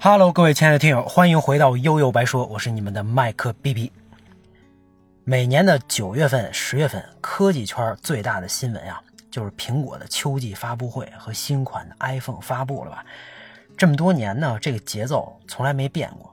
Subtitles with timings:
[0.00, 3.90] Hello，各位亲爱的听友，欢迎回到悠悠白说，我是你们的麦克 B B。
[5.24, 13.04] 每年的九月份、十月份，科技圈最大的新闻啊，就是苹果的秋季发布会和新款的 iPhone 发布了吧？
[13.76, 16.32] 这么多年呢，这个节奏从来没变过。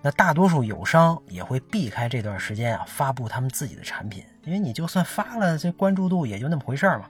[0.00, 7.04] 那大多数友商也会避开这段时间啊，发布他们自己的产品，因为你就算发了，这关注度也就那么回事儿嘛。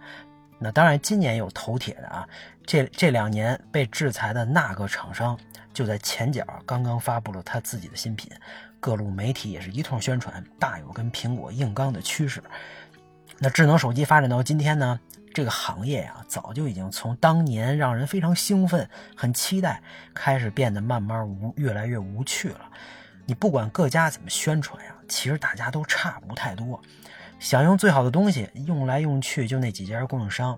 [0.63, 2.29] 那当然，今年有头铁的啊，
[2.65, 5.37] 这这两年被制裁的那个厂商。
[5.75, 8.31] 就在前脚刚刚发布了他自己的新品，
[8.79, 12.43] 各路媒体也是一通宣传，大有跟苹果硬刚的趋势。
[13.39, 15.01] 那智能手机发展到今天呢，
[15.33, 19.83] 这个行业呀，早就已经从当年让人非常兴奋、很期待，
[20.13, 22.61] 开始变得慢慢无越来越无趣了。
[23.25, 26.79] 你不管各家怎么宣传呀，其实大家都差不太多。
[27.43, 30.57] 想用最好的东西，用来用去就那几家供应商。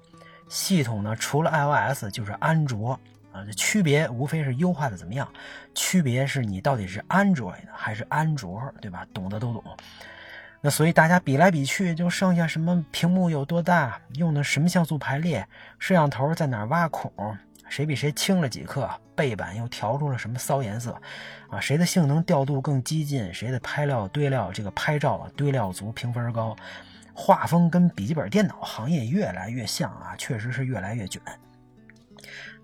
[0.50, 2.92] 系统呢，除了 iOS 就是安卓。
[3.32, 5.26] 啊，这区别无非是优化的怎么样，
[5.74, 9.04] 区别是你到底是 Android 还是安卓，对吧？
[9.14, 9.64] 懂的都懂。
[10.60, 17.10] 那所以大家比来比去，就剩下什么屏幕有多大，用的什么像素排列，摄像头在哪挖孔，
[17.68, 21.00] 谁比谁轻了几克，背板又调出了什么骚颜色，
[21.48, 26.54] 啊，谁的性能调度更激进，谁的拍料堆料这个拍照啊堆料足，评分高，
[27.12, 31.20] 画风跟笔记本电脑行业越来越像啊，确实是越来越卷。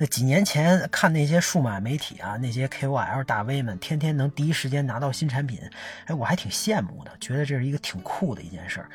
[0.02, 5.60] 那几年前看那些数码媒体啊，那些 KOL 大 V 们天天能第一时间拿到新产品，
[6.06, 8.88] 哎，我还挺羡慕的，觉得这是一个挺酷的一件事儿。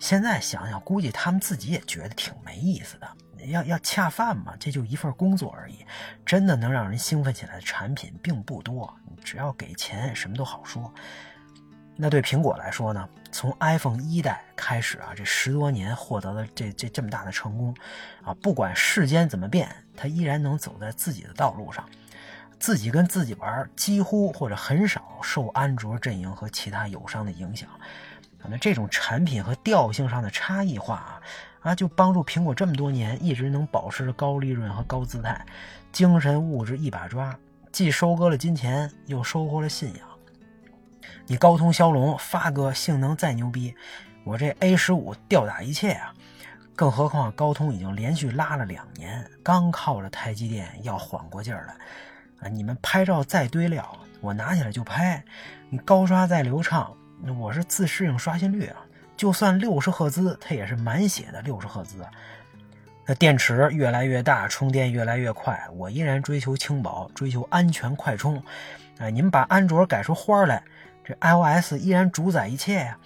[0.00, 3.08] 现在想想，估计他们自己也觉得挺没意思的。
[3.46, 5.76] 要要恰饭嘛，这就一份工作而已。
[6.26, 10.92] 真的能让人兴奋起来的产品并不多，只要给钱，什么都好说。
[12.00, 13.08] 那对苹果来说呢？
[13.32, 17.74] 从 iPhone 一代开始啊，这十多年获得了这这这么大的成功，
[18.22, 21.84] 啊，不管世间怎么变，它依然能走在自己的道路上，
[22.60, 27.68] 自己跟自己玩，几乎或者很少受安卓阵营和其他友商的影响。
[28.48, 31.20] 那这种产品和调性上的差异化啊，
[31.62, 35.44] 啊，就帮助苹果这么多年一直能保持着高利润和高姿态，
[35.90, 37.36] 精神物质一把抓，
[37.72, 40.07] 既收割了金钱，又收获了信仰。
[41.26, 43.74] 你高通骁龙发哥性能再牛逼，
[44.24, 46.14] 我这 A 十五吊打一切啊！
[46.74, 51.74] 更何况高通已经连续拉了两年，刚靠着台积电要缓过劲儿来
[52.40, 52.48] 啊！
[52.48, 55.20] 你们拍照再堆料，我拿起来就拍；
[55.70, 56.94] 你高刷再流畅，
[57.38, 58.76] 我是自适应刷新率啊！
[59.16, 62.06] 就算六十赫兹，它也是满血的六十赫兹。
[63.04, 68.40] 那电池越来越大，充电越来越快，我依然追求轻薄，追求安全快充。
[68.98, 70.62] 哎，你们把安卓改出花来！
[71.08, 72.98] 这 iOS 依然主宰一切呀，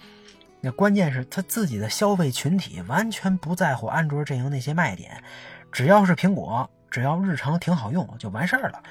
[0.59, 5.23] 那关键是他自己的消费群体完全不在乎安卓阵营那些卖点，
[5.71, 8.83] 只要是苹果，只要日常挺好用就完事儿了，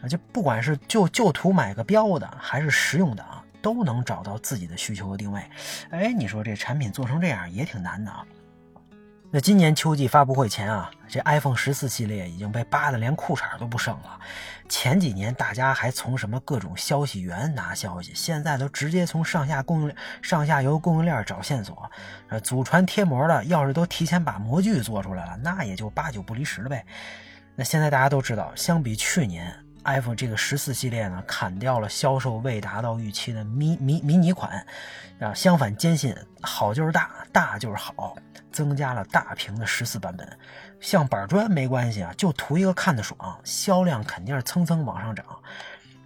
[0.00, 5.42] 啊，就不管是就就图买个标的，还是实用的啊，都能找到自己的需求和定位。
[5.90, 8.24] 哎，你说这产品做成这样也挺难的啊。
[9.32, 14.18] 那今年秋季发布会前啊，这 iPhone 十四系列已经被扒的连裤衩都不剩了。
[14.68, 21.88] 前几年大家还从什么各种消息源拿消息，现在都直接从上下供应上下游供应链找线索。
[22.28, 26.84] 呃，祖传贴膜的，要是都提前把模具做出来了，那也就八九不离十了呗。
[27.54, 29.54] 那现在大家都知道，相比去年。
[29.82, 34.66] iPhone 这个十四系列呢，砍掉了销售未达到预期的迷迷迷你款，
[35.20, 38.14] 啊，相反坚信好就是大，大就是好，
[38.52, 40.28] 增加了大屏的十四版本，
[40.80, 45.24] 像板砖没关系啊，就图一个看得爽，销量肯定是蹭蹭往上涨。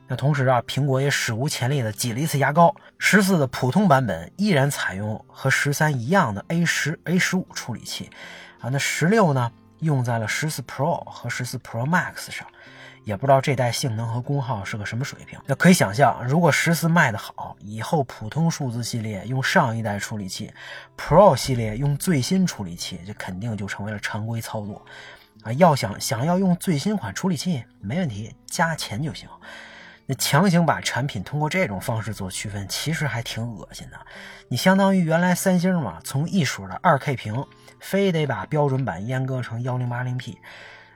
[0.07, 8.11] 那同时啊，苹果也史无前例的挤了一次牙膏，十四的普通版本依然采用和十三一样的 A 十 A 十五处理器，
[8.61, 9.51] 啊，那十六呢，
[9.81, 12.47] 用在了十四 Pro 和十四 Pro Max 上。
[13.05, 15.39] 也不知道这代性能和功耗是个什么水平。
[15.47, 20.53] 那可以想象，如果十四卖得好，以后普通数字系列用上一代处理器
[20.97, 24.85] ，Pro 系列用最新处理器，这肯定就成为了常规操作。
[25.43, 29.29] 啊，要想想要用最新款处理器，没问题，加钱就行。
[30.07, 33.99] 那强行把产品通过这种方式做区分，其实还挺恶心的。
[34.49, 37.47] 你相当于原来三星嘛，从一水的二 K 屏，
[37.81, 40.39] 非得把标准版阉割成幺零八零 P。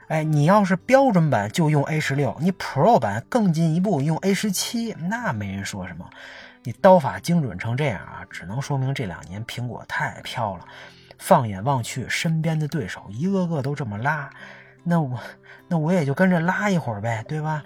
[0.09, 6.09] 哎，你要是标准版就用 A 十六，你 Pro 版更进一步用 A 十七，那没人说什么。
[6.65, 10.65] 你刀法精准成这样啊，只能说明这两年苹果太飘了。
[11.19, 14.31] 放眼望去，身边的对手一个个都这么拉，
[14.83, 15.19] 那我
[15.69, 17.63] 那我也就跟着拉一会儿呗，对吧？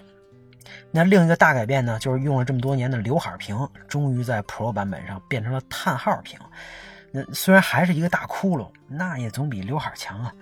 [0.91, 3.57] 那另一个大改变呢，就是用了这么多年的刘海屏，
[3.87, 6.39] 终于在 Pro 版本上变成了叹号屏。
[7.15, 10.33] 那虽然还是一个大窟窿，那也总比刘海强啊。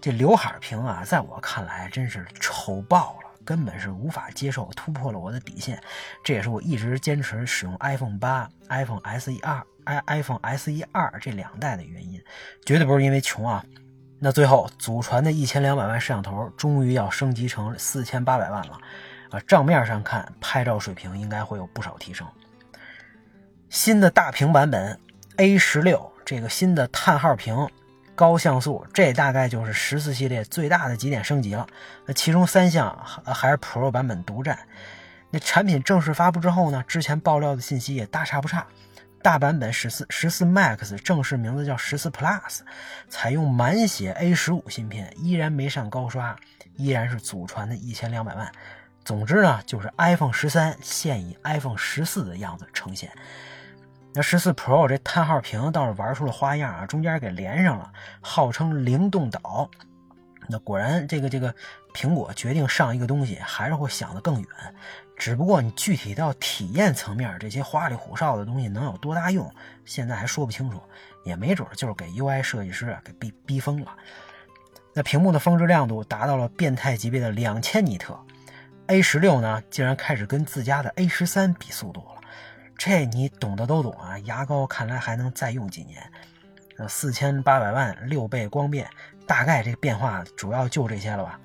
[0.00, 5.82] 这刘海屏啊，在我看来真是丑爆了，根本是无法接受，突破了我的底线。
[6.22, 12.22] 这也是我一直坚持使用 iPhone 八、iPhone SE 二、i iPhone SE 二这两代的原因，
[12.64, 13.64] 绝对不是因为穷啊。
[14.20, 18.78] 那最后祖传的一千两百万摄像头终于要升级成四千八百万了，
[19.30, 22.24] 啊，账面上看拍照水平应该会有不少提升。
[23.68, 25.00] 新的大屏版本
[25.36, 27.68] A 十六，这个新的叹号屏。
[28.14, 31.66] 高像素，这大概就是十四系列最大的几点升级了。
[32.06, 34.56] 那其中三项还是 Pro 版本独占。
[35.30, 38.64] 那产品正式发布之后呢，之前爆料的信息也大差不差。
[39.20, 42.60] 大版本十四十四 Max 正式名字叫十四 Plus，
[43.08, 46.36] 采用满血 A 十五芯片，依然没上高刷，
[46.76, 48.52] 依然是祖传的一千两百万。
[49.04, 53.10] 总之呢，就是 iPhone 十三现以 iPhone 十四的样子呈现。
[54.12, 59.70] 那十四 Pro 这叹号屏倒是玩出了花样啊，中间给连上了，号称灵动岛。
[60.48, 61.54] 那果然，这个这个
[61.94, 64.48] 苹果决定上一个东西，还是会想得更远。
[65.16, 69.48] 只不过你具体到体验层面，这些花里胡哨的东西能有多大用，
[69.84, 70.80] 现在还说不清楚。
[71.22, 73.94] 也没准就是给 UI 设计师给逼逼疯了。
[74.92, 78.18] 那屏幕的峰值亮度达到了变态级别的两千尼特
[78.88, 82.19] ，A 十六呢，竟然开始跟自家的 A 十三比速度了。
[82.82, 84.18] 这你懂的都懂啊！
[84.20, 86.02] 牙膏看来还能再用几年。
[86.78, 88.88] 呃，四千八百万六倍光变，
[89.26, 91.38] 大概这个变化主要就这些了吧？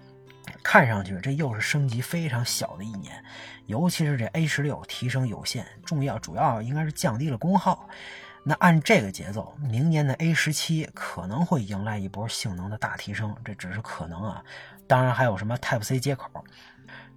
[0.63, 3.21] 看上去这又是升级非常小的一年，
[3.65, 7.89] 尤其是这 A 十六提升有限，重要主要应该是降低了功耗。
[8.41, 14.41] 那按这个节奏，明年的 A 十七可能会迎来一波性能的大提升，这只是可能啊。
[14.87, 16.29] 当然还有什么 Type C 接口。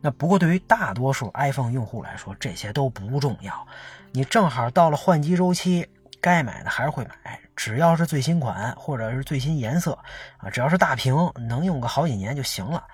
[0.00, 3.66] 那不过对于大多数 iPhone 用户来说，这些都不重要。
[4.12, 5.88] 你正好到了换机周期，
[6.20, 7.40] 该买的还是会买。
[7.56, 9.98] 只要是最新款或者是最新颜色
[10.36, 11.14] 啊，只要是大屏，
[11.48, 12.86] 能用个好几年就行了。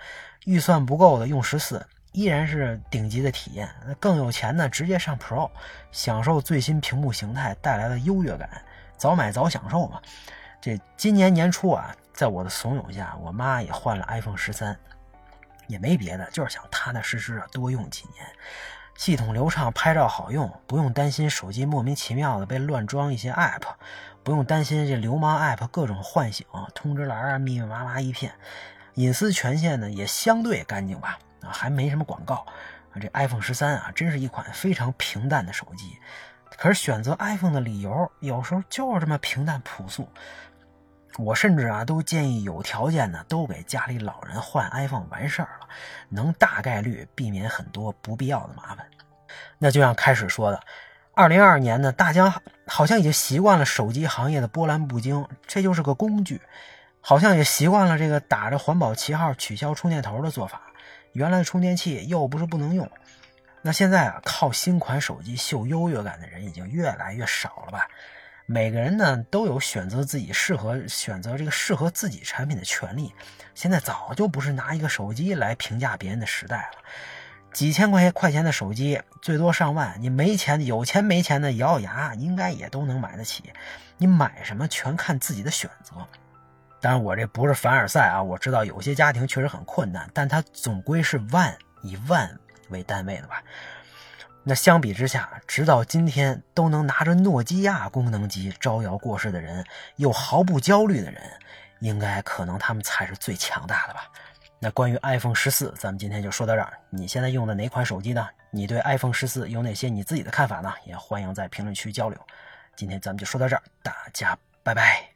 [0.46, 3.68] 预算不够的用十四，依然是顶级的体验。
[3.86, 5.50] 那更有钱的直接上 Pro，
[5.92, 8.48] 享受最新屏幕形态带来的优越感，
[8.96, 10.00] 早买早享受嘛。
[10.64, 14.74] 这今年年初啊，在我的怂恿下，我妈也换了 iPhone 十三。
[15.66, 18.24] 也没别的，就是想踏踏实实的多用几年，
[18.96, 23.60] 系统流畅，拍照好用，不用担心手机莫名其妙的被乱装一些 app，
[24.22, 28.32] 不用担心这流氓 app 各种唤醒，通知栏啊密密麻麻一片，
[28.94, 32.46] 隐私权限呢也相对干净吧，啊还没什么广告，
[32.98, 35.98] 这 iPhone 十三啊真是一款非常平淡的手机，
[36.56, 40.08] 可是选择 iPhone 的理由有时候就是这么平淡朴素。
[41.18, 45.68] 我甚至啊，都建议有条件的都给家里老人换 iPhone 完事儿了，
[46.08, 48.84] 能大概率避免很多不必要的麻烦。
[49.58, 50.60] 那就像开始说的，
[51.14, 56.40] 二零二二年呢，大家好像已经习惯了手机行业的波澜不惊，这就是个工具，
[57.00, 60.62] 好像也习惯了这个打着环保旗号取消充电头的做法。
[61.12, 62.90] 原来的充电器又不是不能用，
[63.62, 67.86] 那现在啊，靠新款手机秀优越感的人已经越来越少了吧？
[68.46, 73.12] 每个人呢都有选择自己适合选择这个适合自己产品的权利。
[73.54, 76.78] 现在早就不是拿一个手机来评价别人的时代了。
[77.52, 83.44] 几千块钱块钱的手机，最多上万，你没钱有钱没钱的咬咬牙，应该也都能买得起。
[83.96, 85.94] 你买什么全看自己的选择。
[86.80, 92.38] 当然，我这不是凡尔赛啊，我知道有些家庭确实很困难，但它总归是万以万
[92.70, 93.42] 为单位的吧。
[94.46, 99.64] 那相比之下，直到今天都能拿着诺基亚功能机招摇过市的人，
[99.96, 101.22] 又毫不焦虑的人，
[101.80, 104.10] 应该可能他们才是最强大的吧？
[104.58, 106.72] 那关于 iPhone 十四，咱们今天就说到这儿。
[106.90, 108.26] 你现在用的哪款手机呢？
[108.50, 110.72] 你对 iPhone 十四有哪些你自己的看法呢？
[110.84, 112.18] 也欢迎在评论区交流。
[112.76, 115.13] 今天咱们就说到这儿，大家拜拜。